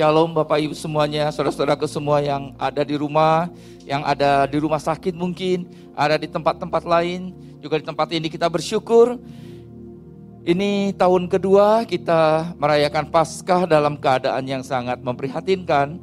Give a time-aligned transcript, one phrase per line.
[0.00, 3.52] Shalom Bapak Ibu semuanya, saudara-saudaraku semua yang ada di rumah,
[3.84, 8.48] yang ada di rumah sakit mungkin, ada di tempat-tempat lain, juga di tempat ini kita
[8.48, 9.20] bersyukur.
[10.40, 16.00] Ini tahun kedua kita merayakan Paskah dalam keadaan yang sangat memprihatinkan.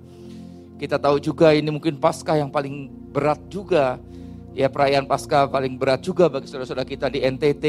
[0.78, 3.98] Kita tahu juga ini mungkin Paskah yang paling berat juga.
[4.54, 7.66] Ya perayaan Paskah paling berat juga bagi saudara-saudara kita di NTT.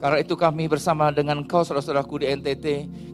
[0.00, 2.66] Karena itu kami bersama dengan kau saudara-saudaraku di NTT,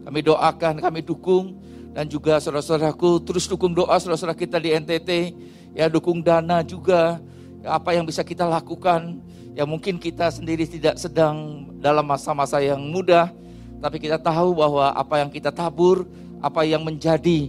[0.06, 1.65] kami doakan, kami dukung
[1.96, 5.32] dan juga saudara-saudaraku terus dukung doa saudara-saudara kita di NTT,
[5.72, 7.16] ya dukung dana juga,
[7.64, 9.16] ya, apa yang bisa kita lakukan.
[9.56, 13.32] Ya mungkin kita sendiri tidak sedang dalam masa-masa yang mudah,
[13.80, 16.04] tapi kita tahu bahwa apa yang kita tabur,
[16.44, 17.48] apa yang menjadi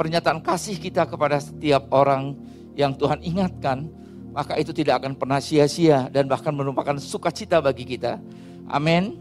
[0.00, 2.40] pernyataan kasih kita kepada setiap orang
[2.72, 3.92] yang Tuhan ingatkan,
[4.32, 8.16] maka itu tidak akan pernah sia-sia dan bahkan merupakan sukacita bagi kita.
[8.64, 9.20] Amin.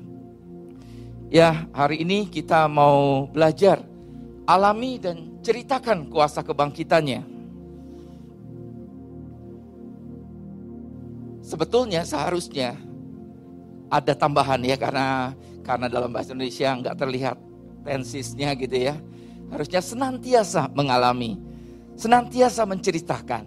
[1.27, 3.83] Ya, hari ini kita mau belajar
[4.45, 7.21] alami dan ceritakan kuasa kebangkitannya.
[11.45, 12.73] Sebetulnya seharusnya
[13.89, 17.37] ada tambahan ya karena karena dalam bahasa Indonesia nggak terlihat
[17.85, 18.97] tensisnya gitu ya.
[19.53, 21.37] Harusnya senantiasa mengalami,
[21.93, 23.45] senantiasa menceritakan.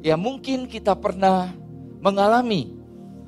[0.00, 1.52] Ya mungkin kita pernah
[2.00, 2.72] mengalami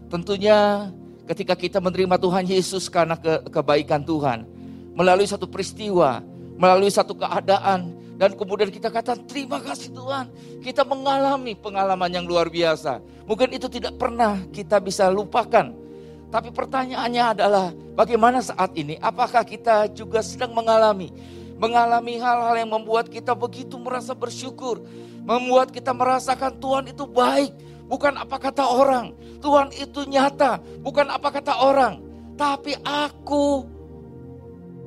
[0.09, 0.89] tentunya
[1.29, 4.49] ketika kita menerima Tuhan Yesus karena ke, kebaikan Tuhan
[4.97, 6.25] melalui satu peristiwa
[6.63, 10.31] melalui satu keadaan dan kemudian kita kata terima kasih Tuhan.
[10.63, 13.03] Kita mengalami pengalaman yang luar biasa.
[13.27, 15.75] Mungkin itu tidak pernah kita bisa lupakan.
[16.31, 18.95] Tapi pertanyaannya adalah bagaimana saat ini?
[19.03, 21.11] Apakah kita juga sedang mengalami
[21.63, 24.83] mengalami hal-hal yang membuat kita begitu merasa bersyukur,
[25.23, 27.55] membuat kita merasakan Tuhan itu baik,
[27.87, 29.15] bukan apa kata orang.
[29.39, 32.03] Tuhan itu nyata, bukan apa kata orang,
[32.35, 33.63] tapi aku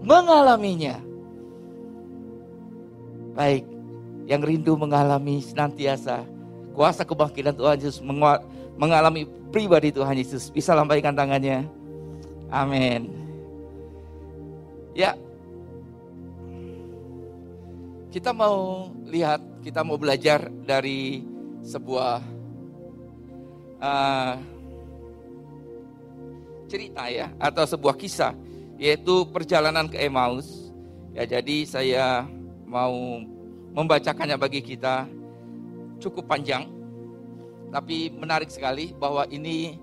[0.04, 1.05] mengalaminya.
[3.36, 3.68] Baik,
[4.26, 6.24] yang rindu mengalami senantiasa
[6.72, 8.00] kuasa kebangkitan Tuhan Yesus
[8.76, 11.68] mengalami pribadi Tuhan Yesus bisa lambaikan tangannya.
[12.52, 13.12] Amin.
[14.96, 15.16] Ya,
[18.16, 21.28] kita mau lihat, kita mau belajar dari
[21.60, 22.24] sebuah
[23.84, 24.34] uh,
[26.72, 28.32] cerita ya, atau sebuah kisah,
[28.80, 30.72] yaitu perjalanan ke Emmaus.
[31.12, 32.24] Ya, jadi saya
[32.66, 33.22] mau
[33.72, 35.08] membacakannya bagi kita
[36.02, 36.68] cukup panjang,
[37.72, 39.80] tapi menarik sekali bahwa ini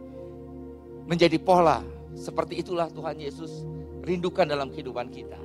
[1.06, 1.82] menjadi pola.
[2.12, 3.64] Seperti itulah Tuhan Yesus
[4.04, 5.40] rindukan dalam kehidupan kita.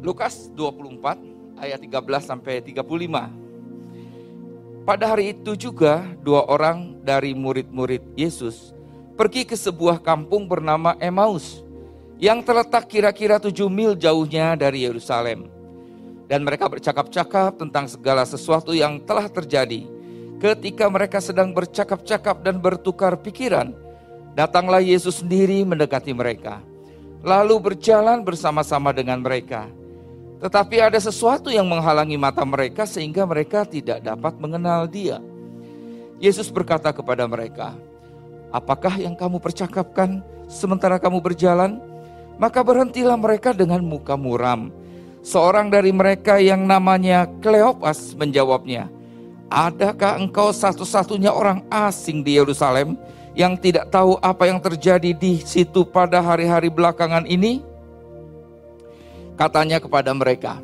[0.00, 2.86] Lukas 24 ayat 13 sampai 35.
[4.86, 8.70] Pada hari itu juga dua orang dari murid-murid Yesus
[9.18, 11.65] pergi ke sebuah kampung bernama Emmaus
[12.16, 15.52] yang terletak kira-kira tujuh mil jauhnya dari Yerusalem.
[16.26, 19.86] Dan mereka bercakap-cakap tentang segala sesuatu yang telah terjadi.
[20.42, 23.70] Ketika mereka sedang bercakap-cakap dan bertukar pikiran,
[24.34, 26.58] datanglah Yesus sendiri mendekati mereka.
[27.22, 29.70] Lalu berjalan bersama-sama dengan mereka.
[30.42, 35.22] Tetapi ada sesuatu yang menghalangi mata mereka sehingga mereka tidak dapat mengenal dia.
[36.20, 37.72] Yesus berkata kepada mereka,
[38.52, 41.95] Apakah yang kamu percakapkan sementara kamu berjalan?
[42.36, 44.68] Maka berhentilah mereka dengan muka muram.
[45.24, 48.86] Seorang dari mereka yang namanya Kleopas menjawabnya,
[49.46, 52.98] Adakah engkau satu-satunya orang asing di Yerusalem
[53.34, 57.62] yang tidak tahu apa yang terjadi di situ pada hari-hari belakangan ini?
[59.34, 60.60] Katanya kepada mereka,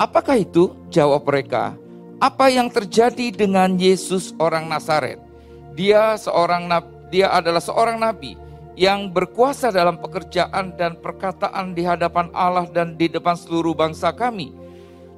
[0.00, 0.74] Apakah itu?
[0.90, 1.74] Jawab mereka,
[2.18, 5.20] Apa yang terjadi dengan Yesus orang Nazaret?
[5.74, 6.70] Dia seorang
[7.10, 8.34] dia adalah seorang nabi
[8.74, 14.50] yang berkuasa dalam pekerjaan dan perkataan di hadapan Allah dan di depan seluruh bangsa kami.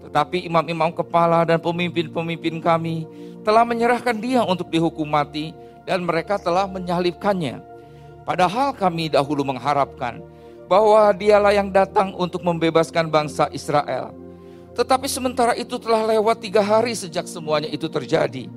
[0.04, 3.08] Tetapi imam-imam kepala dan pemimpin-pemimpin kami
[3.42, 5.56] telah menyerahkan dia untuk dihukum mati
[5.88, 7.64] dan mereka telah menyalibkannya.
[8.28, 10.20] Padahal kami dahulu mengharapkan
[10.66, 14.12] bahwa dialah yang datang untuk membebaskan bangsa Israel.
[14.76, 18.50] Tetapi sementara itu telah lewat tiga hari sejak semuanya itu terjadi.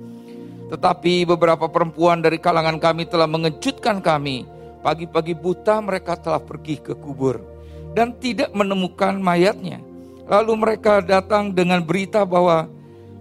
[0.68, 6.95] Tetapi beberapa perempuan dari kalangan kami telah mengejutkan kami Pagi-pagi buta mereka telah pergi ke
[6.95, 7.43] kubur
[7.91, 9.83] dan tidak menemukan mayatnya.
[10.29, 12.69] Lalu mereka datang dengan berita bahwa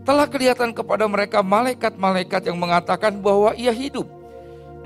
[0.06, 4.06] telah kelihatan kepada mereka malaikat-malaikat yang mengatakan bahwa ia hidup.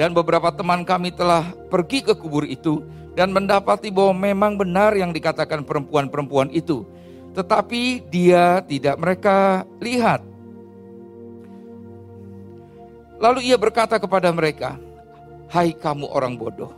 [0.01, 2.81] Dan beberapa teman kami telah pergi ke kubur itu
[3.13, 6.89] dan mendapati bahwa memang benar yang dikatakan perempuan-perempuan itu.
[7.37, 10.25] Tetapi dia tidak mereka lihat.
[13.21, 14.81] Lalu ia berkata kepada mereka,
[15.53, 16.73] Hai kamu orang bodoh,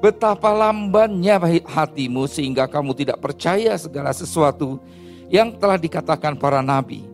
[0.00, 1.36] Betapa lambannya
[1.68, 4.80] hatimu sehingga kamu tidak percaya segala sesuatu
[5.28, 7.04] yang telah dikatakan para nabi.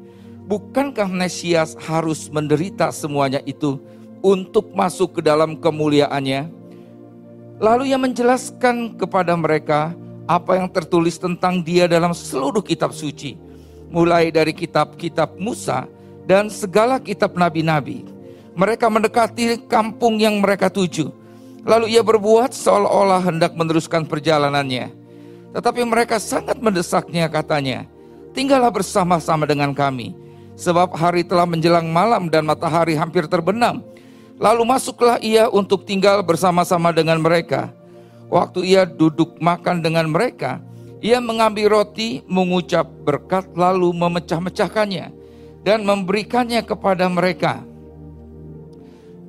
[0.47, 3.83] Bukankah Mesias harus menderita semuanya itu
[4.23, 6.51] untuk masuk ke dalam kemuliaannya?
[7.59, 9.95] Lalu ia menjelaskan kepada mereka
[10.31, 13.35] apa yang tertulis tentang dia dalam seluruh kitab suci.
[13.91, 15.87] Mulai dari kitab-kitab Musa
[16.31, 18.12] dan segala kitab nabi-nabi.
[18.53, 21.23] Mereka mendekati kampung yang mereka tuju
[21.63, 24.91] Lalu ia berbuat seolah-olah hendak meneruskan perjalanannya.
[25.55, 27.87] Tetapi mereka sangat mendesaknya katanya,
[28.35, 30.19] tinggallah bersama-sama dengan kami.
[30.59, 33.81] Sebab hari telah menjelang malam dan matahari hampir terbenam.
[34.43, 37.71] Lalu masuklah ia untuk tinggal bersama-sama dengan mereka.
[38.27, 40.59] Waktu ia duduk makan dengan mereka,
[40.99, 45.15] ia mengambil roti, mengucap berkat lalu memecah-mecahkannya
[45.63, 47.63] dan memberikannya kepada mereka.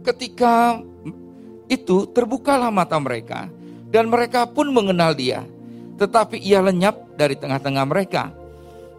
[0.03, 0.83] Ketika
[1.71, 3.47] itu terbukalah mata mereka
[3.89, 5.47] dan mereka pun mengenal dia.
[5.97, 8.33] Tetapi ia lenyap dari tengah-tengah mereka.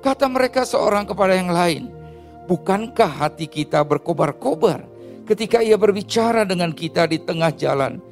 [0.01, 1.91] Kata mereka seorang kepada yang lain,
[2.45, 4.85] Bukankah hati kita berkobar-kobar
[5.25, 8.05] ketika ia berbicara dengan kita di tengah jalan?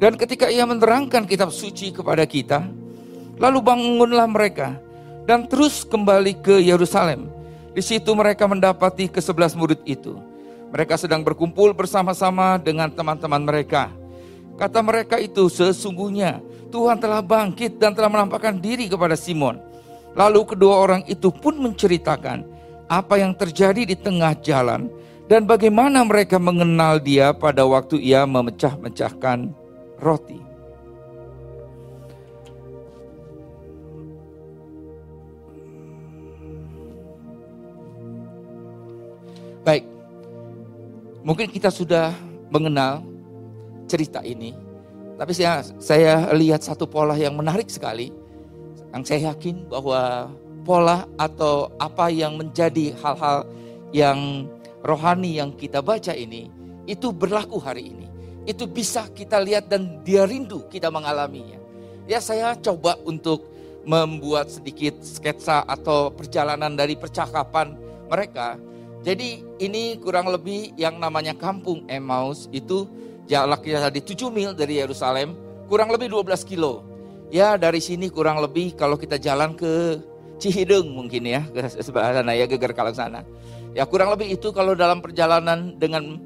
[0.00, 2.64] Dan ketika ia menerangkan kitab suci kepada kita,
[3.36, 4.80] lalu bangunlah mereka
[5.28, 7.28] dan terus kembali ke Yerusalem.
[7.76, 10.16] Di situ mereka mendapati kesebelas murid itu
[10.74, 13.94] mereka sedang berkumpul bersama-sama dengan teman-teman mereka.
[14.58, 16.42] Kata mereka itu sesungguhnya
[16.74, 19.62] Tuhan telah bangkit dan telah menampakkan diri kepada Simon.
[20.18, 22.42] Lalu kedua orang itu pun menceritakan
[22.90, 24.90] apa yang terjadi di tengah jalan
[25.30, 29.54] dan bagaimana mereka mengenal dia pada waktu ia memecah-mecahkan
[30.02, 30.42] roti.
[39.64, 39.93] Baik,
[41.24, 42.12] Mungkin kita sudah
[42.52, 43.00] mengenal
[43.88, 44.52] cerita ini,
[45.16, 48.12] tapi saya saya lihat satu pola yang menarik sekali.
[48.92, 50.28] Yang saya yakin bahwa
[50.68, 53.48] pola atau apa yang menjadi hal-hal
[53.96, 54.44] yang
[54.84, 56.52] rohani yang kita baca ini
[56.84, 58.06] itu berlaku hari ini.
[58.44, 61.56] Itu bisa kita lihat dan dia rindu kita mengalaminya.
[62.04, 63.48] Ya saya coba untuk
[63.88, 67.72] membuat sedikit sketsa atau perjalanan dari percakapan
[68.12, 68.60] mereka
[69.04, 72.88] jadi ini kurang lebih yang namanya kampung Emmaus itu
[73.28, 75.36] jaraknya tadi 7 mil dari Yerusalem,
[75.68, 76.80] kurang lebih 12 kilo.
[77.28, 80.00] Ya dari sini kurang lebih kalau kita jalan ke
[80.40, 83.20] Cihideng mungkin ya, ke sebelah sana ya, ke Gerkalang sana.
[83.76, 86.16] Ya kurang lebih itu kalau dalam perjalanan dengan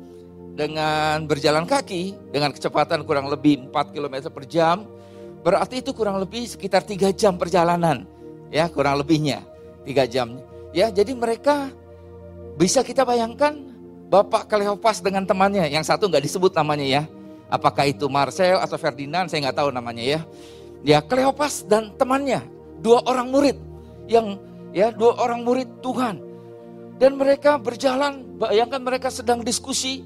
[0.54, 4.86] dengan berjalan kaki dengan kecepatan kurang lebih 4 km per jam,
[5.42, 8.06] berarti itu kurang lebih sekitar 3 jam perjalanan.
[8.54, 9.42] Ya kurang lebihnya
[9.82, 10.38] 3 jam.
[10.70, 11.75] Ya jadi mereka
[12.58, 13.55] bisa kita bayangkan
[14.10, 17.02] Bapak Kleopas dengan temannya, yang satu nggak disebut namanya ya.
[17.49, 20.20] Apakah itu Marcel atau Ferdinand, saya nggak tahu namanya ya.
[20.82, 22.43] Ya Kleopas dan temannya,
[22.82, 23.56] dua orang murid
[24.10, 24.37] yang
[24.75, 26.19] ya dua orang murid Tuhan.
[26.99, 30.02] Dan mereka berjalan, bayangkan mereka sedang diskusi,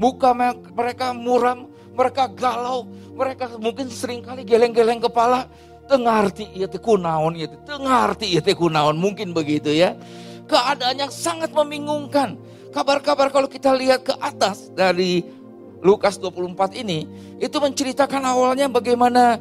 [0.00, 0.32] muka
[0.72, 5.44] mereka muram, mereka galau, mereka mungkin sering kali geleng-geleng kepala,
[5.90, 9.98] tengarti teh kunaon iya tengarti teh kunaon, mungkin begitu ya
[10.50, 12.34] keadaan yang sangat membingungkan.
[12.74, 15.22] Kabar-kabar kalau kita lihat ke atas dari
[15.78, 17.06] Lukas 24 ini,
[17.38, 19.38] itu menceritakan awalnya bagaimana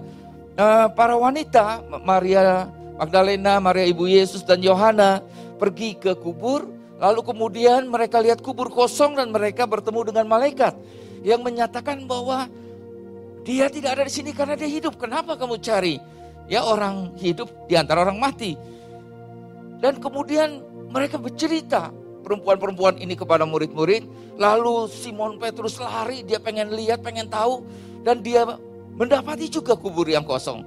[0.53, 5.25] uh, para wanita, Maria Magdalena, Maria Ibu Yesus dan Yohana
[5.57, 6.69] pergi ke kubur,
[7.01, 10.73] lalu kemudian mereka lihat kubur kosong dan mereka bertemu dengan malaikat
[11.25, 12.47] yang menyatakan bahwa
[13.43, 14.95] dia tidak ada di sini karena dia hidup.
[14.99, 15.99] Kenapa kamu cari?
[16.49, 18.55] Ya orang hidup di antara orang mati.
[19.79, 21.93] Dan kemudian mereka bercerita
[22.25, 24.05] perempuan-perempuan ini kepada murid-murid.
[24.37, 27.65] Lalu Simon Petrus lari, dia pengen lihat, pengen tahu.
[28.01, 28.45] Dan dia
[28.97, 30.65] mendapati juga kubur yang kosong.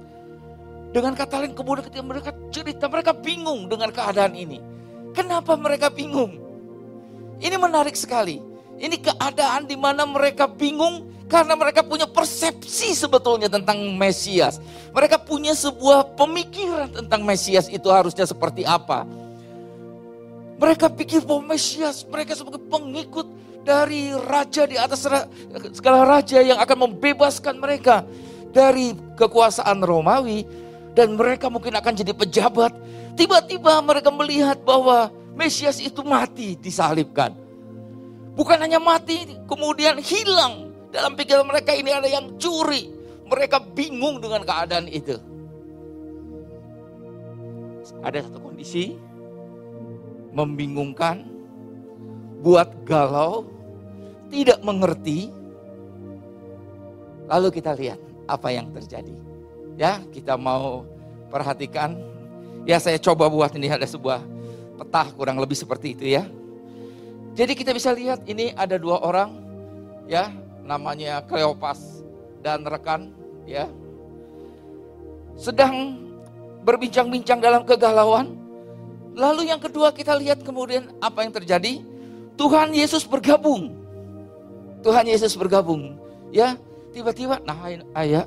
[0.93, 4.61] Dengan kata lain kemudian ketika mereka cerita, mereka bingung dengan keadaan ini.
[5.17, 6.37] Kenapa mereka bingung?
[7.41, 8.37] Ini menarik sekali.
[8.77, 14.61] Ini keadaan di mana mereka bingung karena mereka punya persepsi sebetulnya tentang Mesias.
[14.93, 19.05] Mereka punya sebuah pemikiran tentang Mesias itu harusnya seperti apa.
[20.57, 23.25] Mereka pikir bahwa Mesias, mereka sebagai pengikut
[23.63, 25.07] dari raja di atas
[25.71, 28.03] segala raja yang akan membebaskan mereka
[28.53, 30.45] dari kekuasaan Romawi
[30.93, 32.71] dan mereka mungkin akan jadi pejabat.
[33.17, 37.33] Tiba-tiba mereka melihat bahwa Mesias itu mati disalibkan.
[38.37, 40.73] Bukan hanya mati, kemudian hilang.
[40.93, 42.93] Dalam pikiran mereka ini ada yang curi.
[43.25, 45.17] Mereka bingung dengan keadaan itu.
[48.05, 48.93] Ada satu kondisi
[50.33, 51.29] membingungkan,
[52.43, 53.47] buat galau,
[54.33, 55.29] tidak mengerti.
[57.29, 59.15] Lalu kita lihat apa yang terjadi.
[59.79, 60.83] Ya, kita mau
[61.31, 61.95] perhatikan.
[62.67, 64.21] Ya, saya coba buat ini ada sebuah
[64.77, 66.25] peta kurang lebih seperti itu ya.
[67.33, 69.41] Jadi kita bisa lihat ini ada dua orang
[70.05, 70.29] ya,
[70.61, 72.05] namanya Kleopas
[72.45, 73.09] dan rekan
[73.49, 73.65] ya.
[75.33, 75.97] Sedang
[76.61, 78.42] berbincang-bincang dalam kegalauan.
[79.13, 81.81] Lalu yang kedua kita lihat kemudian apa yang terjadi?
[82.33, 83.77] Tuhan Yesus bergabung.
[84.81, 85.95] Tuhan Yesus bergabung.
[86.33, 86.57] Ya,
[86.89, 87.57] tiba-tiba nah
[88.01, 88.25] ayah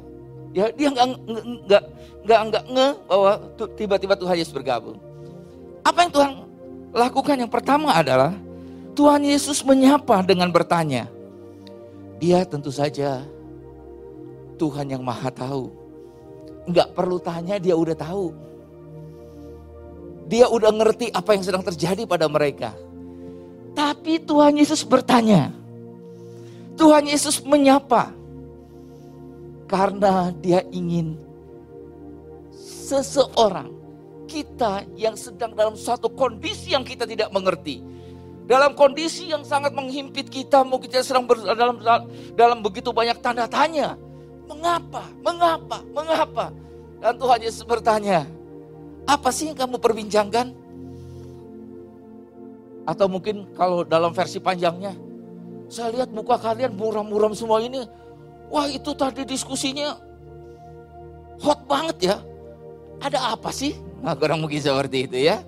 [0.56, 1.06] ya dia nggak
[1.68, 1.82] nggak
[2.24, 3.32] nggak nggak nge bahwa
[3.76, 4.96] tiba-tiba Tuhan Yesus bergabung.
[5.84, 6.30] Apa yang Tuhan
[6.96, 8.32] lakukan yang pertama adalah
[8.96, 11.12] Tuhan Yesus menyapa dengan bertanya.
[12.16, 13.20] Dia tentu saja
[14.56, 15.68] Tuhan yang maha tahu.
[16.64, 18.32] Enggak perlu tanya, dia udah tahu.
[20.26, 22.74] Dia udah ngerti apa yang sedang terjadi pada mereka.
[23.76, 25.54] Tapi Tuhan Yesus bertanya.
[26.74, 28.10] Tuhan Yesus menyapa.
[29.66, 31.18] Karena dia ingin
[32.86, 33.70] seseorang
[34.26, 37.82] kita yang sedang dalam suatu kondisi yang kita tidak mengerti.
[38.46, 41.82] Dalam kondisi yang sangat menghimpit kita, mungkin kita sedang ber, dalam,
[42.38, 43.98] dalam begitu banyak tanda tanya.
[44.46, 45.02] Mengapa?
[45.18, 45.82] Mengapa?
[45.90, 46.54] Mengapa?
[47.02, 48.22] Dan Tuhan Yesus bertanya,
[49.06, 50.50] apa sih yang kamu perbincangkan?
[52.86, 54.94] Atau mungkin kalau dalam versi panjangnya,
[55.66, 57.86] saya lihat muka kalian muram-muram semua ini.
[58.46, 59.98] Wah itu tadi diskusinya
[61.42, 62.16] hot banget ya.
[63.02, 63.74] Ada apa sih?
[64.02, 65.42] Nah, kurang mungkin seperti itu ya.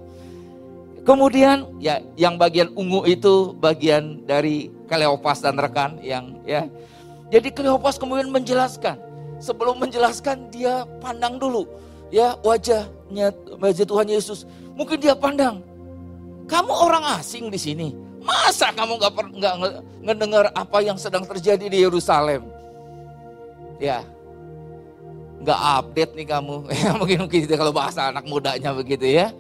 [1.06, 6.66] Kemudian ya yang bagian ungu itu bagian dari Kleopas dan rekan yang ya.
[7.30, 8.98] Jadi Kleopas kemudian menjelaskan.
[9.38, 11.62] Sebelum menjelaskan dia pandang dulu
[12.08, 14.48] ya wajahnya wajah Tuhan Yesus.
[14.78, 15.64] Mungkin dia pandang.
[16.48, 17.88] Kamu orang asing di sini.
[18.24, 19.54] Masa kamu nggak nggak
[20.04, 22.44] ngedengar apa yang sedang terjadi di Yerusalem?
[23.78, 24.02] Ya,
[25.42, 26.56] nggak update nih kamu.
[26.82, 29.32] Ya mungkin mungkin kalau bahasa anak mudanya begitu ya.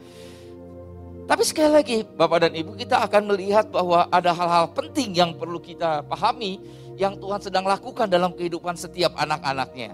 [1.28, 5.60] Tapi sekali lagi Bapak dan Ibu kita akan melihat bahwa ada hal-hal penting yang perlu
[5.60, 6.56] kita pahami
[6.96, 9.92] yang Tuhan sedang lakukan dalam kehidupan setiap anak-anaknya.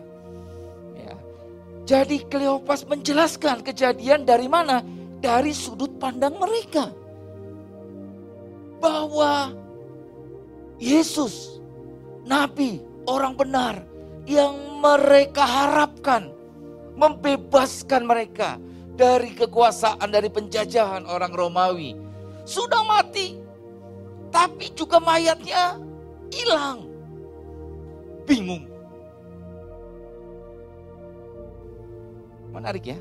[1.84, 4.80] Jadi Kleopas menjelaskan kejadian dari mana?
[5.20, 6.88] Dari sudut pandang mereka.
[8.80, 9.52] Bahwa
[10.80, 11.60] Yesus,
[12.24, 13.84] Nabi, orang benar,
[14.24, 16.32] yang mereka harapkan
[16.96, 18.56] membebaskan mereka
[18.96, 21.96] dari kekuasaan dari penjajahan orang Romawi.
[22.44, 23.36] Sudah mati,
[24.32, 25.80] tapi juga mayatnya
[26.32, 26.84] hilang.
[28.24, 28.73] Bingung.
[32.54, 32.98] Menarik ya.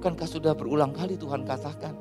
[0.00, 1.92] Bukankah sudah berulang kali Tuhan katakan,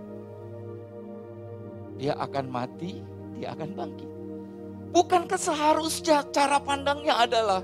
[1.99, 3.03] dia akan mati,
[3.35, 4.09] dia akan bangkit.
[4.95, 7.59] Bukankah seharusnya cara pandangnya adalah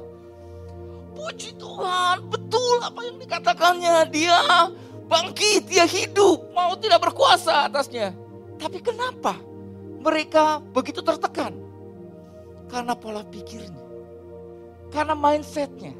[1.12, 3.96] Puji Tuhan, betul apa yang dikatakannya.
[4.15, 4.72] Dia
[5.12, 8.15] bangkit, dia hidup, mau tidak berkuasa atasnya.
[8.56, 9.36] Tapi kenapa
[10.00, 11.51] mereka begitu tertekan?
[12.72, 13.84] Karena pola pikirnya.
[14.88, 15.91] Karena mindsetnya.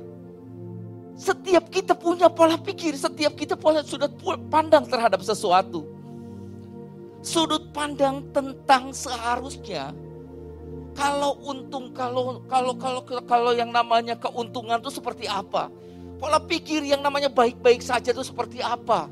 [1.22, 4.10] Setiap kita punya pola pikir, setiap kita punya sudut
[4.50, 5.86] pandang terhadap sesuatu.
[7.22, 9.94] Sudut pandang tentang seharusnya
[10.98, 15.70] kalau untung, kalau kalau kalau kalau yang namanya keuntungan itu seperti apa?
[16.18, 19.06] Pola pikir yang namanya baik-baik saja itu seperti apa?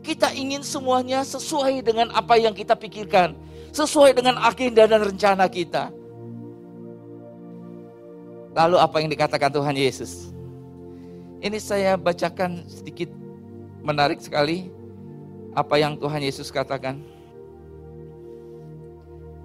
[0.00, 3.36] Kita ingin semuanya sesuai dengan apa yang kita pikirkan,
[3.68, 5.92] sesuai dengan agenda dan rencana kita.
[8.56, 10.29] Lalu apa yang dikatakan Tuhan Yesus?
[11.40, 13.08] Ini saya bacakan sedikit
[13.80, 14.68] menarik sekali
[15.56, 17.00] apa yang Tuhan Yesus katakan.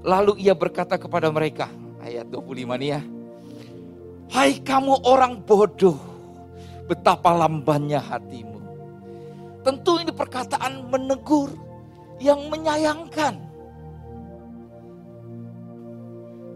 [0.03, 1.71] Lalu ia berkata kepada mereka,
[2.03, 3.01] ayat 25 nih ya.
[4.27, 5.95] Hai kamu orang bodoh,
[6.91, 8.59] betapa lambannya hatimu.
[9.63, 11.55] Tentu ini perkataan menegur
[12.19, 13.39] yang menyayangkan.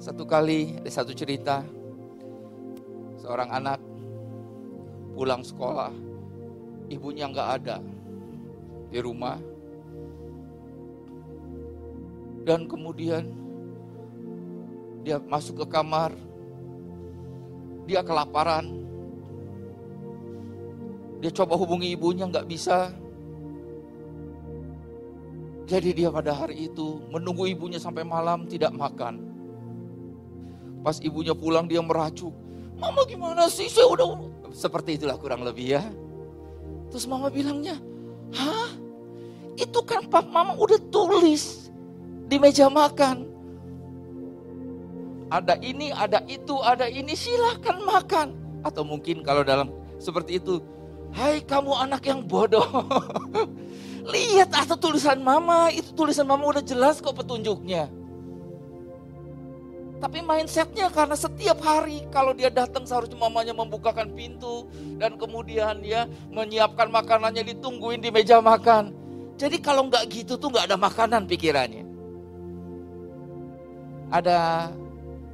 [0.03, 1.63] Satu kali ada satu cerita,
[3.23, 3.88] seorang anak
[5.19, 5.91] pulang sekolah,
[6.87, 7.83] ibunya nggak ada
[8.87, 9.35] di rumah,
[12.47, 13.27] dan kemudian
[15.03, 16.15] dia masuk ke kamar,
[17.83, 18.79] dia kelaparan,
[21.19, 22.95] dia coba hubungi ibunya nggak bisa.
[25.67, 29.19] Jadi dia pada hari itu menunggu ibunya sampai malam tidak makan.
[30.79, 32.48] Pas ibunya pulang dia merajuk.
[32.79, 33.67] Mama gimana sih?
[33.67, 34.07] Saya udah
[34.55, 35.83] seperti itulah kurang lebih ya.
[36.89, 37.77] Terus mama bilangnya,
[38.33, 38.71] hah?
[39.59, 41.69] Itu kan pap mama udah tulis
[42.25, 43.27] di meja makan.
[45.29, 48.33] ada ini, ada itu, ada ini, silahkan makan.
[48.65, 49.69] Atau mungkin kalau dalam
[50.01, 50.57] seperti itu,
[51.13, 52.65] hai kamu anak yang bodoh.
[54.13, 57.98] Lihat atau tulisan mama, itu tulisan mama udah jelas kok petunjuknya.
[59.99, 64.63] Tapi mindsetnya karena setiap hari kalau dia datang seharusnya mamanya membukakan pintu
[64.95, 68.95] dan kemudian dia menyiapkan makanannya ditungguin di meja makan.
[69.35, 71.83] Jadi kalau nggak gitu tuh nggak ada makanan pikirannya.
[74.07, 74.71] Ada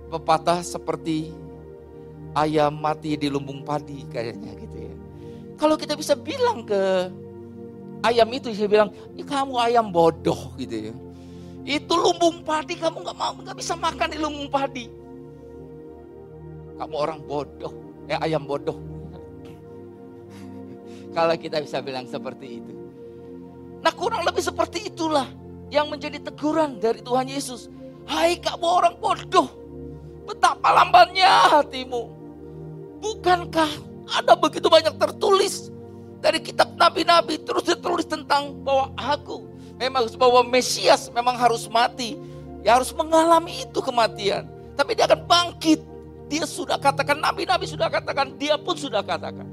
[0.10, 1.30] pepatah seperti
[2.34, 4.96] ayam mati di lumbung padi kayaknya gitu ya.
[5.62, 7.14] Kalau kita bisa bilang ke
[8.02, 10.94] ayam itu, saya bilang, kamu ayam bodoh gitu ya
[11.66, 14.86] itu lumbung padi kamu nggak mau nggak bisa makan di lumbung padi.
[16.78, 17.74] Kamu orang bodoh,
[18.06, 18.78] ya ayam bodoh.
[21.18, 22.74] Kalau kita bisa bilang seperti itu.
[23.82, 25.26] Nah kurang lebih seperti itulah
[25.74, 27.74] yang menjadi teguran dari Tuhan Yesus.
[28.06, 29.50] Hai kamu orang bodoh,
[30.30, 32.14] betapa lambannya hatimu.
[33.02, 33.72] Bukankah
[34.06, 35.74] ada begitu banyak tertulis
[36.22, 42.16] dari kitab nabi-nabi terus ditulis tentang bahwa aku memang bahwa Mesias memang harus mati.
[42.66, 44.50] Ya harus mengalami itu kematian.
[44.74, 45.80] Tapi dia akan bangkit.
[46.26, 49.46] Dia sudah katakan, nabi-nabi sudah katakan, dia pun sudah katakan.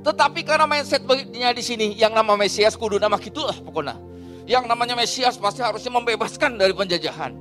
[0.00, 3.98] Tetapi karena mindset baginya di sini, yang nama Mesias kudu nama gitulah pokoknya.
[4.46, 7.36] Yang namanya Mesias pasti harusnya membebaskan dari penjajahan.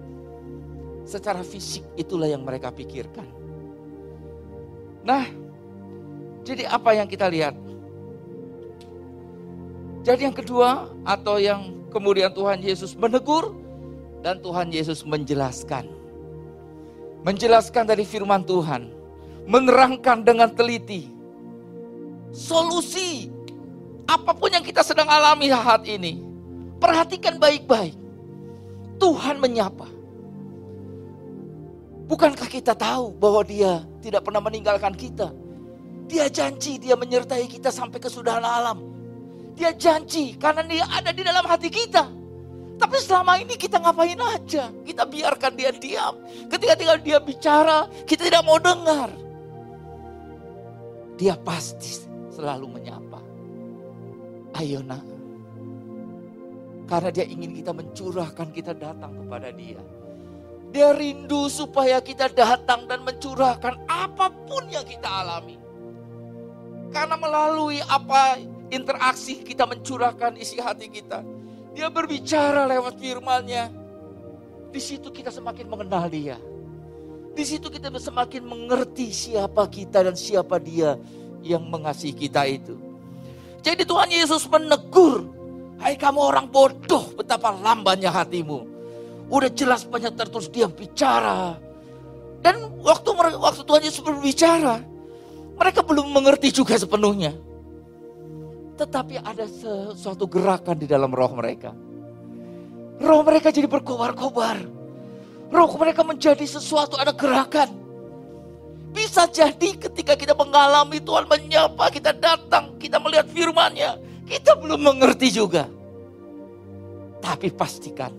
[1.05, 3.25] Secara fisik itulah yang mereka pikirkan.
[5.05, 5.25] Nah,
[6.43, 7.55] jadi apa yang kita lihat?
[10.03, 13.57] Jadi yang kedua atau yang Kemudian Tuhan Yesus menegur
[14.21, 15.89] dan Tuhan Yesus menjelaskan.
[17.25, 18.93] Menjelaskan dari firman Tuhan.
[19.49, 21.09] Menerangkan dengan teliti.
[22.29, 23.33] Solusi
[24.05, 26.21] apa pun yang kita sedang alami saat ini.
[26.77, 27.97] Perhatikan baik-baik.
[29.01, 29.89] Tuhan menyapa.
[32.09, 35.29] Bukankah kita tahu bahwa dia tidak pernah meninggalkan kita?
[36.09, 38.88] Dia janji dia menyertai kita sampai kesudahan alam.
[39.59, 42.07] Dia janji karena dia ada di dalam hati kita.
[42.79, 44.71] Tapi selama ini kita ngapain aja?
[44.87, 46.15] Kita biarkan dia diam.
[46.47, 49.11] Ketika tinggal dia bicara, kita tidak mau dengar.
[51.19, 53.19] Dia pasti selalu menyapa.
[54.55, 55.03] Ayo nak.
[56.87, 59.83] Karena dia ingin kita mencurahkan, kita datang kepada dia.
[60.71, 65.59] Dia rindu supaya kita datang dan mencurahkan apa pun yang kita alami.
[66.95, 71.25] Karena melalui apa interaksi kita mencurahkan isi hati kita.
[71.73, 73.69] Dia berbicara lewat firman-Nya.
[74.69, 76.37] Di situ kita semakin mengenal dia.
[77.33, 80.97] Di situ kita semakin mengerti siapa kita dan siapa dia
[81.45, 82.75] yang mengasihi kita itu.
[83.59, 85.27] Jadi Tuhan Yesus menegur,
[85.79, 88.67] Hai kamu orang bodoh, betapa lambannya hatimu.
[89.31, 91.55] Udah jelas banyak tertulis dia bicara.
[92.43, 94.83] Dan waktu waktu Tuhan Yesus berbicara,
[95.55, 97.31] mereka belum mengerti juga sepenuhnya.
[98.79, 101.75] Tetapi ada sesuatu gerakan di dalam roh mereka.
[103.03, 104.63] Roh mereka jadi berkobar-kobar.
[105.51, 107.75] Roh mereka menjadi sesuatu, ada gerakan.
[108.95, 113.99] Bisa jadi ketika kita mengalami Tuhan menyapa, kita datang, kita melihat firman-Nya.
[114.23, 115.67] Kita belum mengerti juga.
[117.19, 118.15] Tapi pastikan,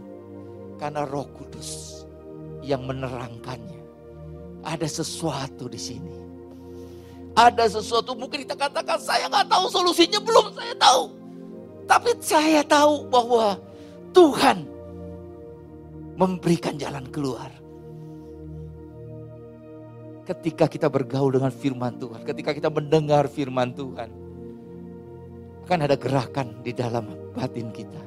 [0.76, 2.04] karena roh kudus
[2.60, 3.80] yang menerangkannya.
[4.60, 6.19] Ada sesuatu di sini
[7.34, 11.02] ada sesuatu mungkin kita katakan saya nggak tahu solusinya belum saya tahu.
[11.86, 13.58] Tapi saya tahu bahwa
[14.14, 14.66] Tuhan
[16.18, 17.50] memberikan jalan keluar.
[20.26, 24.10] Ketika kita bergaul dengan firman Tuhan, ketika kita mendengar firman Tuhan,
[25.66, 28.02] akan ada gerakan di dalam batin kita.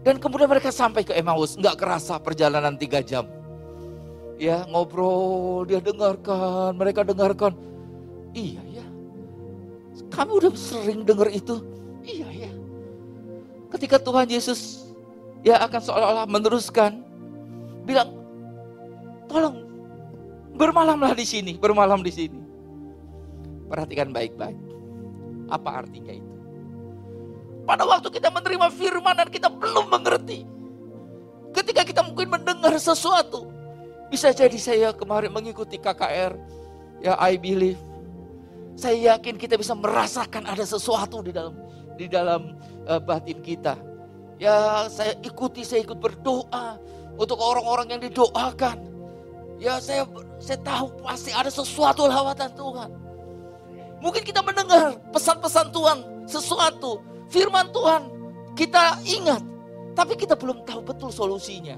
[0.00, 3.28] Dan kemudian mereka sampai ke Emmaus, nggak kerasa perjalanan tiga jam
[4.40, 7.52] ya ngobrol, dia dengarkan, mereka dengarkan.
[8.32, 8.86] Iya ya,
[10.08, 11.60] kami udah sering dengar itu.
[12.00, 12.50] Iya ya.
[13.76, 14.88] Ketika Tuhan Yesus
[15.44, 17.04] ya akan seolah-olah meneruskan,
[17.84, 18.16] bilang,
[19.28, 19.68] tolong
[20.56, 22.40] bermalamlah di sini, bermalam di sini.
[23.68, 24.56] Perhatikan baik-baik.
[25.52, 26.34] Apa artinya itu?
[27.68, 30.42] Pada waktu kita menerima firman dan kita belum mengerti.
[31.54, 33.59] Ketika kita mungkin mendengar sesuatu,
[34.10, 36.34] bisa jadi saya kemarin mengikuti KKR,
[36.98, 37.78] ya I believe.
[38.74, 41.54] Saya yakin kita bisa merasakan ada sesuatu di dalam
[41.94, 42.58] di dalam
[42.90, 43.78] uh, batin kita.
[44.40, 46.80] Ya saya ikuti, saya ikut berdoa
[47.14, 48.82] untuk orang-orang yang didoakan.
[49.62, 50.08] Ya saya
[50.40, 52.90] saya tahu pasti ada sesuatu lawatan Tuhan.
[54.00, 58.08] Mungkin kita mendengar pesan-pesan Tuhan, sesuatu, firman Tuhan,
[58.56, 59.44] kita ingat,
[59.92, 61.76] tapi kita belum tahu betul solusinya.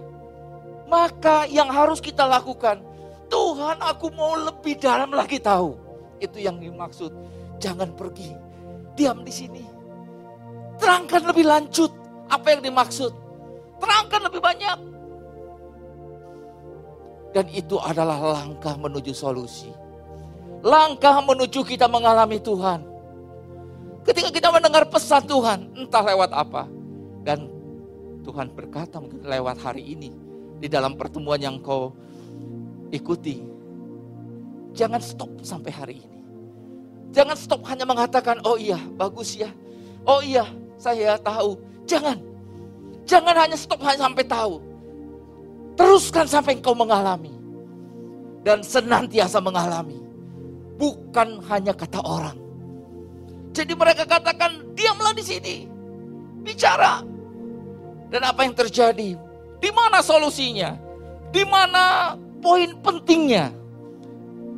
[0.92, 2.84] Maka yang harus kita lakukan,
[3.32, 5.72] Tuhan aku mau lebih dalam lagi tahu.
[6.20, 7.08] Itu yang dimaksud.
[7.56, 8.36] Jangan pergi,
[8.92, 9.64] diam di sini.
[10.76, 11.88] Terangkan lebih lanjut
[12.28, 13.08] apa yang dimaksud.
[13.80, 14.78] Terangkan lebih banyak.
[17.32, 19.72] Dan itu adalah langkah menuju solusi.
[20.60, 22.84] Langkah menuju kita mengalami Tuhan.
[24.04, 26.68] Ketika kita mendengar pesan Tuhan, entah lewat apa.
[27.24, 27.48] Dan
[28.28, 30.31] Tuhan berkata mungkin lewat hari ini.
[30.62, 31.90] Di dalam pertemuan yang kau
[32.94, 33.42] ikuti.
[34.78, 36.18] Jangan stop sampai hari ini.
[37.10, 39.50] Jangan stop hanya mengatakan, oh iya bagus ya.
[40.06, 40.46] Oh iya
[40.78, 41.58] saya tahu.
[41.82, 42.16] Jangan.
[43.02, 44.62] Jangan hanya stop hanya sampai tahu.
[45.74, 47.34] Teruskan sampai engkau mengalami.
[48.46, 49.98] Dan senantiasa mengalami.
[50.78, 52.38] Bukan hanya kata orang.
[53.52, 55.56] Jadi mereka katakan, diamlah di sini.
[56.40, 57.04] Bicara.
[58.08, 59.14] Dan apa yang terjadi?
[59.62, 60.74] Di mana solusinya?
[61.30, 63.54] Di mana poin pentingnya?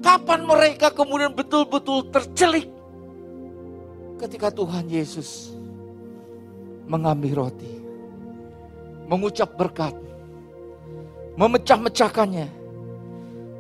[0.01, 2.69] Kapan mereka kemudian betul-betul tercelik
[4.17, 5.53] ketika Tuhan Yesus
[6.88, 7.81] mengambil roti,
[9.09, 9.97] mengucap berkat,
[11.37, 12.49] memecah-mecahkannya,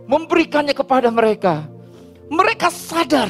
[0.08, 1.68] memberikannya kepada mereka.
[2.24, 3.28] Mereka sadar,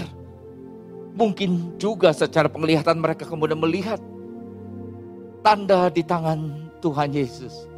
[1.19, 3.99] mungkin juga secara penglihatan mereka kemudian melihat
[5.43, 7.74] tanda di tangan Tuhan Yesus.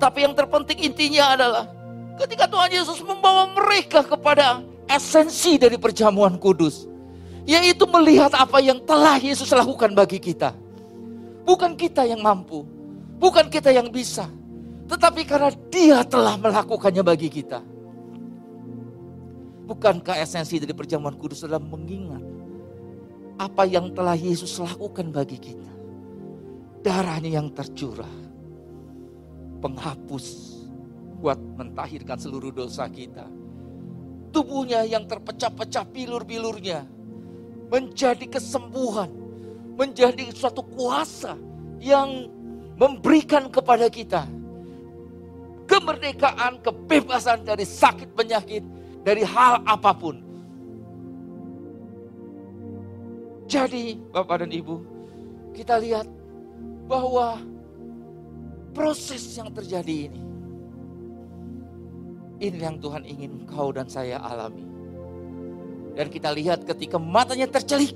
[0.00, 1.68] Tetapi yang terpenting intinya adalah
[2.16, 6.88] ketika Tuhan Yesus membawa mereka kepada esensi dari perjamuan kudus.
[7.44, 10.56] Yaitu melihat apa yang telah Yesus lakukan bagi kita.
[11.44, 12.64] Bukan kita yang mampu.
[13.20, 14.24] Bukan kita yang bisa.
[14.88, 17.60] Tetapi karena dia telah melakukannya bagi kita.
[19.68, 22.24] Bukankah esensi dari perjamuan kudus adalah mengingat
[23.36, 25.72] apa yang telah Yesus lakukan bagi kita.
[26.80, 28.29] Darahnya yang tercurah.
[29.60, 30.26] Penghapus
[31.20, 33.28] buat mentahirkan seluruh dosa kita.
[34.32, 36.86] Tubuhnya yang terpecah-pecah bilur-bilurnya
[37.70, 39.20] menjadi kesembuhan
[39.80, 41.40] menjadi suatu kuasa
[41.80, 42.28] yang
[42.76, 44.28] memberikan kepada kita
[45.64, 48.60] kemerdekaan, kebebasan dari sakit penyakit,
[49.06, 50.18] dari hal apa pun.
[53.46, 54.76] Jadi, Bapak dan Ibu,
[55.54, 56.10] kita lihat
[56.90, 57.38] bahwa
[58.80, 60.22] proses yang terjadi ini,
[62.40, 64.64] ini yang Tuhan ingin kau dan saya alami.
[65.92, 67.92] Dan kita lihat ketika matanya tercelik,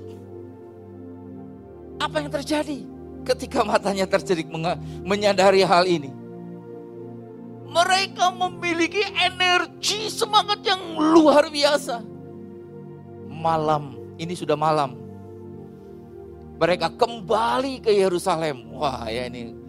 [1.97, 2.85] apa yang terjadi
[3.25, 4.45] ketika matanya tercedik
[5.01, 6.13] menyadari hal ini?
[7.65, 12.05] Mereka memiliki energi semangat yang luar biasa.
[13.25, 15.01] Malam, ini sudah malam.
[16.61, 18.69] Mereka kembali ke Yerusalem.
[18.77, 19.64] Wah ya ini.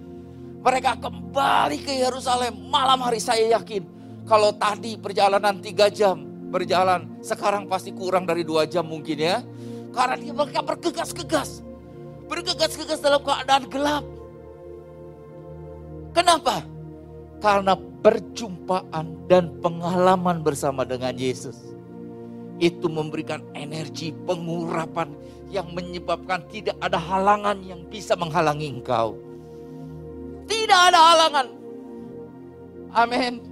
[0.67, 2.67] Mereka kembali ke Yerusalem.
[2.67, 3.87] Malam hari saya yakin.
[4.27, 7.07] Kalau tadi perjalanan tiga jam berjalan.
[7.23, 9.47] Sekarang pasti kurang dari dua jam mungkin ya.
[9.95, 11.63] Karena mereka bergegas-gegas
[12.27, 14.05] bergegas-gegas dalam keadaan gelap.
[16.11, 16.67] Kenapa?
[17.39, 21.55] Karena perjumpaan dan pengalaman bersama dengan Yesus.
[22.59, 25.13] Itu memberikan energi pengurapan
[25.53, 29.26] yang menyebabkan tidak ada halangan yang bisa menghalangi engkau.
[30.47, 31.47] Tidak ada halangan.
[32.95, 33.43] Amin.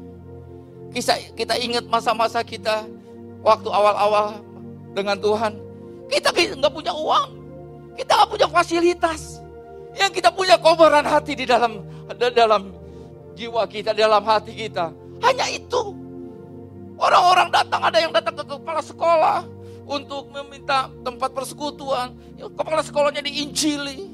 [0.95, 2.87] Kita, kita ingat masa-masa kita
[3.43, 4.41] waktu awal-awal
[4.95, 5.53] dengan Tuhan.
[6.07, 7.29] Kita nggak punya uang.
[7.99, 9.43] Kita nggak punya fasilitas.
[9.95, 12.75] Yang kita punya kobaran hati di dalam di dalam
[13.35, 14.95] jiwa kita, di dalam hati kita.
[15.23, 15.95] Hanya itu.
[16.95, 19.43] Orang-orang datang, ada yang datang ke kepala sekolah
[19.83, 22.15] untuk meminta tempat persekutuan.
[22.39, 24.14] Kepala sekolahnya diinjili.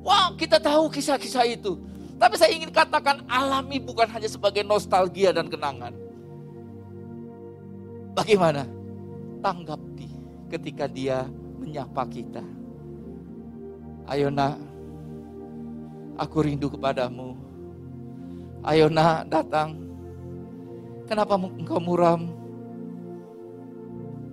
[0.00, 1.76] Wah, kita tahu kisah-kisah itu.
[2.20, 5.96] Tapi saya ingin katakan alami bukan hanya sebagai nostalgia dan kenangan.
[8.12, 8.68] Bagaimana?
[9.40, 10.10] Tanggapi
[10.52, 11.24] ketika dia
[11.56, 12.44] menyapa kita.
[14.04, 14.60] Ayo nak,
[16.20, 17.36] aku rindu kepadamu.
[18.68, 19.80] Ayo nak, datang.
[21.08, 22.28] Kenapa engkau muram?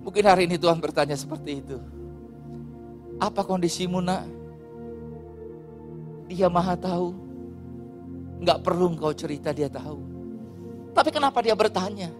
[0.04, 1.76] Mungkin hari ini Tuhan bertanya seperti itu.
[3.16, 4.37] Apa kondisimu nak?
[6.28, 7.16] Dia maha tahu.
[8.38, 9.98] Enggak perlu engkau cerita dia tahu.
[10.94, 12.12] Tapi kenapa dia bertanya?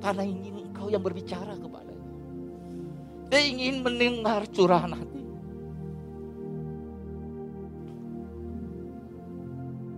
[0.00, 1.90] Karena ingin engkau yang berbicara kepada
[3.30, 5.22] dia ingin mendengar curahan hati.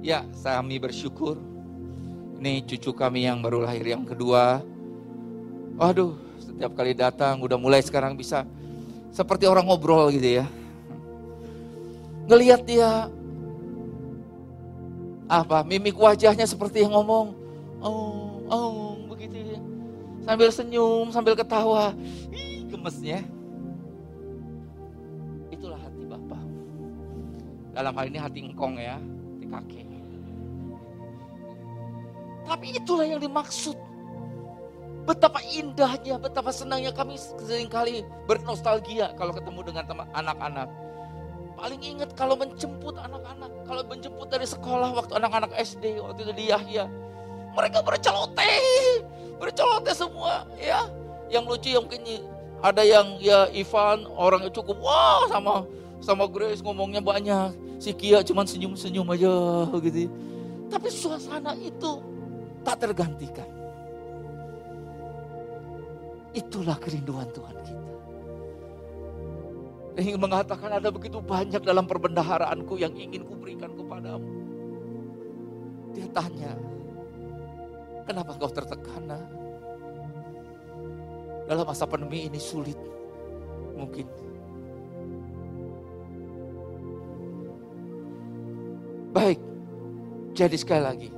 [0.05, 1.41] Ya, kami bersyukur.
[2.37, 4.61] Ini cucu kami yang baru lahir yang kedua.
[5.81, 8.45] Waduh, setiap kali datang udah mulai sekarang bisa
[9.09, 10.47] seperti orang ngobrol gitu ya.
[12.29, 13.09] Ngelihat dia
[15.33, 15.65] apa?
[15.65, 17.33] Mimik wajahnya seperti yang ngomong
[17.81, 19.61] oh oh begitu ya.
[20.29, 21.97] Sambil senyum sambil ketawa.
[22.29, 23.25] Ih, gemesnya
[25.49, 26.43] itulah hati Bapak.
[27.73, 29.87] Dalam hal ini hati engkong ya hati kakek.
[32.43, 33.79] Tapi itulah yang dimaksud.
[35.03, 40.71] Betapa indahnya, betapa senangnya kami sering kali bernostalgia kalau ketemu dengan anak-anak.
[41.63, 46.45] Paling ingat kalau menjemput anak-anak, kalau menjemput dari sekolah waktu anak-anak SD, waktu itu di
[46.51, 46.91] Yahya.
[47.55, 49.07] Mereka berceloteh,
[49.39, 50.91] berceloteh semua ya.
[51.31, 52.03] Yang lucu yang mungkin
[52.59, 55.63] ada yang ya Ivan orangnya cukup wah sama
[56.03, 57.55] sama Grace ngomongnya banyak.
[57.79, 59.31] Si Kia cuma senyum-senyum aja
[59.87, 60.11] gitu.
[60.67, 62.03] Tapi suasana itu
[62.67, 63.47] tak tergantikan.
[66.35, 67.92] Itulah kerinduan Tuhan kita.
[69.93, 74.25] Ingin mengatakan ada begitu banyak dalam perbendaharaanku yang ingin kuberikan kepadamu.
[75.93, 76.57] Dia tanya,
[78.09, 79.05] kenapa kau tertekan?
[81.45, 82.79] Dalam masa pandemi ini sulit,
[83.77, 84.09] mungkin.
[89.13, 89.41] Baik,
[90.33, 91.11] jadi sekali lagi,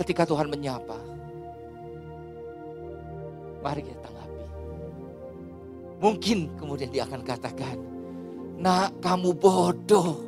[0.00, 1.10] ketika Tuhan menyapa,
[3.60, 4.19] Mari kita tanggapi.
[6.00, 7.76] Mungkin kemudian dia akan katakan,
[8.56, 10.24] nak kamu bodoh.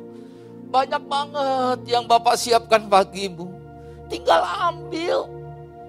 [0.69, 3.49] Banyak banget yang Bapak siapkan bagimu.
[4.09, 5.29] Tinggal ambil.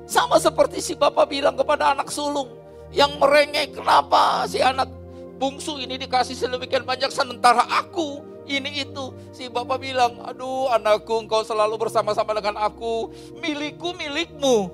[0.05, 2.49] Sama seperti si Bapak bilang kepada anak sulung.
[2.93, 4.89] Yang merengek kenapa si anak
[5.37, 9.13] bungsu ini dikasih sedemikian banyak sementara aku ini itu.
[9.33, 13.09] Si Bapak bilang, aduh anakku engkau selalu bersama-sama dengan aku.
[13.41, 14.69] Milikku milikmu.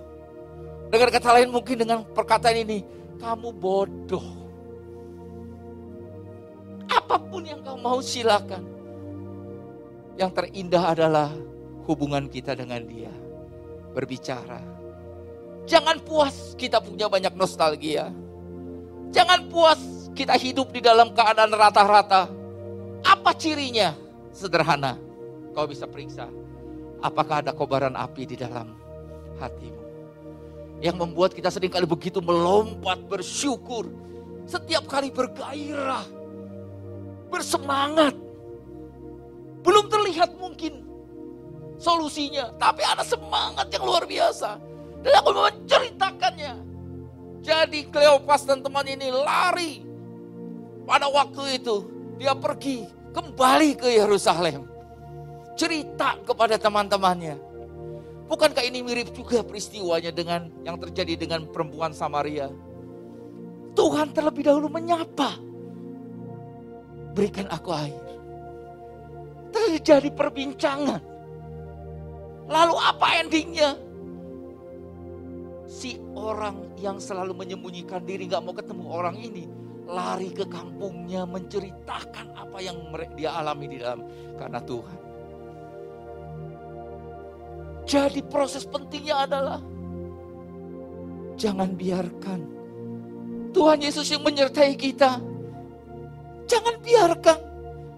[0.91, 2.83] Dengan kata lain mungkin dengan perkataan ini,
[3.23, 4.40] kamu bodoh.
[6.91, 8.67] Apa pun yang kau mau silakan.
[10.19, 11.31] Yang terindah adalah
[11.87, 13.13] hubungan kita dengan dia.
[13.95, 14.61] Berbicara.
[15.71, 18.11] Jangan puas kita punya banyak nostalgia.
[19.15, 22.27] Jangan puas kita hidup di dalam keadaan rata-rata.
[23.07, 23.95] Apa cirinya?
[24.35, 24.99] Sederhana.
[25.55, 26.27] Kau bisa periksa.
[27.01, 28.77] Apakah ada kobaran api di dalam
[29.41, 29.81] hatimu?
[30.81, 33.87] yang membuat kita sering kali begitu melompat bersyukur.
[34.49, 36.03] Setiap kali bergairah,
[37.31, 38.13] bersemangat.
[39.63, 40.85] Belum terlihat mungkin
[41.79, 44.59] solusinya, tapi ada semangat yang luar biasa.
[45.01, 46.55] Dan aku menceritakannya.
[47.41, 49.87] Jadi Kleopas dan teman ini lari.
[50.85, 51.89] Pada waktu itu
[52.21, 54.69] dia pergi kembali ke Yerusalem.
[55.57, 57.51] Cerita kepada teman-temannya
[58.31, 62.47] Bukankah ini mirip juga peristiwanya dengan yang terjadi dengan perempuan Samaria?
[63.75, 65.35] Tuhan terlebih dahulu menyapa.
[67.13, 68.05] Berikan aku air.
[69.51, 71.03] Terjadi perbincangan.
[72.51, 73.71] Lalu apa endingnya?
[75.71, 79.47] Si orang yang selalu menyembunyikan diri gak mau ketemu orang ini.
[79.91, 82.79] Lari ke kampungnya menceritakan apa yang
[83.19, 84.07] dia alami di dalam.
[84.39, 85.11] Karena Tuhan
[87.91, 89.59] jadi proses pentingnya adalah
[91.35, 92.41] jangan biarkan
[93.51, 95.19] Tuhan Yesus yang menyertai kita.
[96.51, 97.39] Jangan biarkan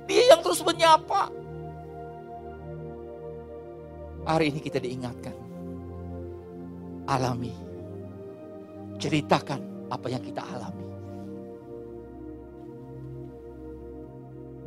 [0.04, 1.32] dia yang terus menyapa.
[4.28, 5.34] Hari ini kita diingatkan.
[7.08, 7.56] Alami.
[9.00, 10.86] Ceritakan apa yang kita alami.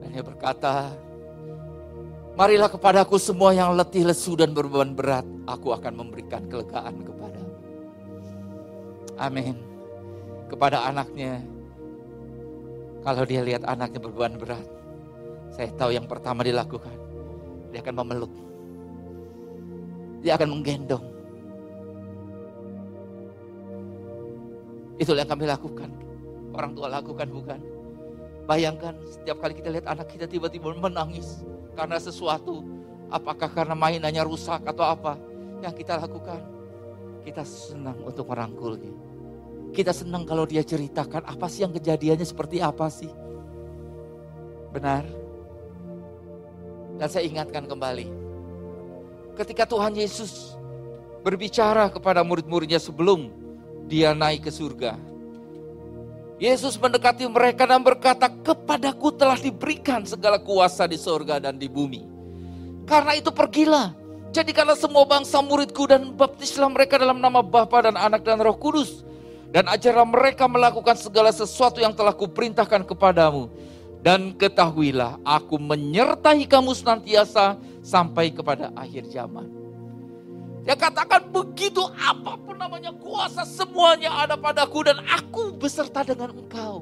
[0.02, 0.92] Dan dia berkata,
[2.36, 5.24] Marilah kepadaku semua yang letih, lesu, dan berbeban berat.
[5.48, 7.42] Aku akan memberikan kelegaan kepada.
[9.16, 9.56] Amin.
[10.52, 11.40] Kepada anaknya,
[13.06, 14.66] kalau dia lihat anaknya berbeban berat,
[15.54, 16.98] saya tahu yang pertama dilakukan,
[17.70, 18.34] dia akan memeluk.
[20.26, 21.06] Dia akan menggendong.
[24.98, 25.90] Itulah yang kami lakukan.
[26.50, 27.62] Orang tua lakukan bukan?
[28.50, 31.46] Bayangkan setiap kali kita lihat anak kita tiba-tiba menangis
[31.78, 32.66] karena sesuatu,
[33.14, 35.14] apakah karena mainannya rusak atau apa,
[35.62, 36.42] yang kita lakukan,
[37.22, 39.05] kita senang untuk merangkulnya.
[39.76, 43.12] Kita senang kalau dia ceritakan apa sih yang kejadiannya seperti apa sih.
[44.72, 45.04] Benar.
[46.96, 48.08] Dan saya ingatkan kembali.
[49.36, 50.56] Ketika Tuhan Yesus
[51.28, 53.28] berbicara kepada murid-muridnya sebelum
[53.92, 54.96] dia naik ke surga.
[56.40, 62.04] Yesus mendekati mereka dan berkata, kepadaku telah diberikan segala kuasa di sorga dan di bumi.
[62.84, 63.96] Karena itu pergilah,
[64.36, 69.08] jadikanlah semua bangsa muridku dan baptislah mereka dalam nama Bapa dan Anak dan Roh Kudus.
[69.54, 73.48] Dan ajarlah mereka melakukan segala sesuatu yang telah kuperintahkan kepadamu.
[74.06, 79.50] Dan ketahuilah, aku menyertai kamu senantiasa sampai kepada akhir zaman.
[80.66, 86.82] Dia katakan begitu apa pun namanya kuasa semuanya ada padaku dan aku beserta dengan engkau.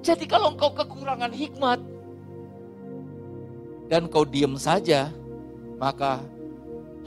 [0.00, 1.76] Jadi kalau engkau kekurangan hikmat
[3.92, 5.12] dan kau diam saja,
[5.76, 6.24] maka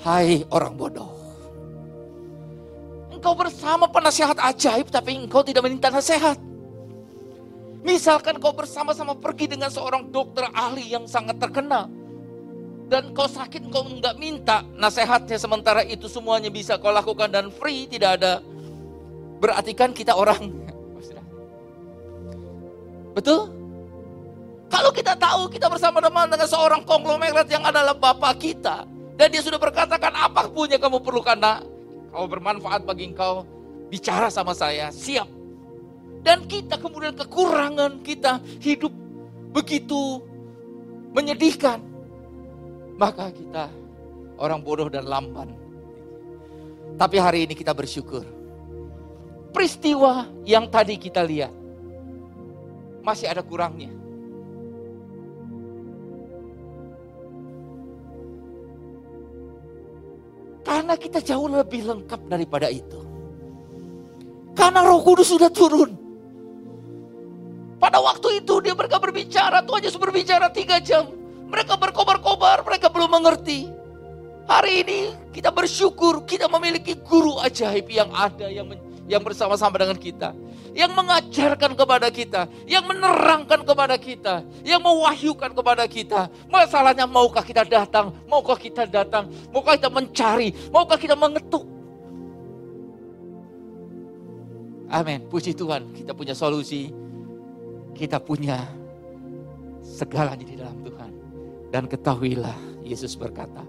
[0.05, 1.14] hai orang bodoh.
[3.25, 6.37] Engkau bersama penasihat ajaib tapi engkau tidak meminta nasihat.
[7.81, 11.89] Misalkan kau bersama-sama pergi dengan seorang dokter ahli yang sangat terkenal
[12.85, 17.89] dan kau sakit kau nggak minta nasihatnya sementara itu semuanya bisa kau lakukan dan free
[17.89, 18.45] tidak ada.
[19.41, 20.45] Berarti kan kita orang.
[23.17, 23.49] Betul?
[24.69, 28.85] Kalau kita tahu kita bersama teman dengan seorang konglomerat yang adalah bapak kita
[29.17, 31.73] dan dia sudah berkatakan apa pun yang kamu perlukan nak
[32.15, 33.43] kau bermanfaat bagi engkau
[33.91, 35.27] bicara sama saya siap
[36.23, 38.95] dan kita kemudian kekurangan kita hidup
[39.51, 40.23] begitu
[41.11, 41.83] menyedihkan
[42.95, 43.67] maka kita
[44.39, 45.51] orang bodoh dan lamban.
[46.95, 48.23] Tapi hari ini kita bersyukur.
[49.51, 51.51] Peristiwa yang tadi kita lihat
[53.03, 53.91] masih ada kurangnya.
[60.85, 63.01] Karena kita jauh lebih lengkap daripada itu.
[64.53, 65.97] Karena roh kudus sudah turun.
[67.81, 71.09] Pada waktu itu dia mereka berbicara, Tuhan Yesus berbicara tiga jam.
[71.49, 73.65] Mereka berkobar-kobar, mereka belum mengerti.
[74.45, 74.99] Hari ini
[75.33, 78.69] kita bersyukur kita memiliki guru ajaib yang ada yang
[79.09, 80.37] yang bersama-sama dengan kita.
[80.75, 86.27] Yang mengajarkan kepada kita, yang menerangkan kepada kita, yang mewahyukan kepada kita.
[86.51, 91.63] Masalahnya maukah kita datang, maukah kita datang, maukah kita mencari, maukah kita mengetuk.
[94.91, 95.23] Amin.
[95.31, 96.91] Puji Tuhan, kita punya solusi.
[97.95, 98.67] Kita punya
[99.79, 101.11] segalanya di dalam Tuhan.
[101.71, 103.63] Dan ketahuilah, Yesus berkata,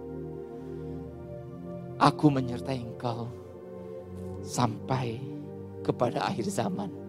[1.97, 3.31] Aku menyertai engkau
[4.45, 5.17] sampai
[5.87, 7.06] kepada akhir zaman.